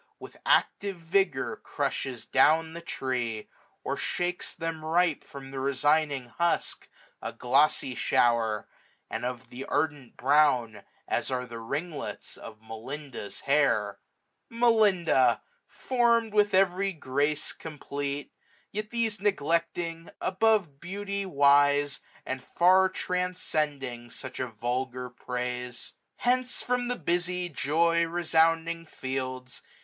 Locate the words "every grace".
16.55-17.53